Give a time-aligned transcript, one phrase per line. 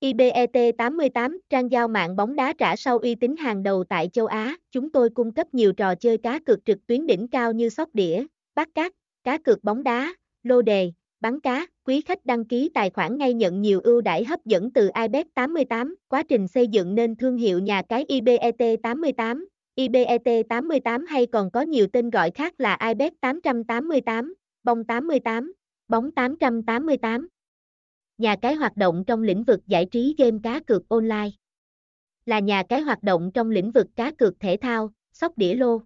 [0.00, 4.56] IBET88, trang giao mạng bóng đá trả sau uy tín hàng đầu tại châu Á,
[4.70, 7.88] chúng tôi cung cấp nhiều trò chơi cá cược trực tuyến đỉnh cao như sóc
[7.92, 8.24] đĩa,
[8.54, 8.92] bắt cát,
[9.24, 13.34] cá cược bóng đá, lô đề, bắn cá, quý khách đăng ký tài khoản ngay
[13.34, 17.58] nhận nhiều ưu đãi hấp dẫn từ IBET88, quá trình xây dựng nên thương hiệu
[17.58, 19.44] nhà cái IBET88,
[19.76, 24.32] IBET88 hay còn có nhiều tên gọi khác là IBET888,
[24.64, 25.52] bóng 88,
[25.88, 27.28] bóng 888
[28.20, 31.30] nhà cái hoạt động trong lĩnh vực giải trí game cá cược online.
[32.26, 35.80] Là nhà cái hoạt động trong lĩnh vực cá cược thể thao, sóc đĩa lô.